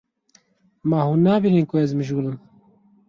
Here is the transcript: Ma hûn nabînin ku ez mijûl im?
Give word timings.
Ma 0.89 0.99
hûn 1.07 1.21
nabînin 1.25 1.65
ku 1.69 1.75
ez 1.83 1.91
mijûl 1.97 2.25
im? 2.31 2.37